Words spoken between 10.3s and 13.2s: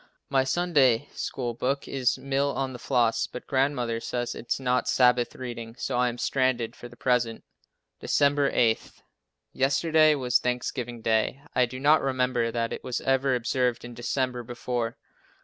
Thanksgiving day. I do not remember that it was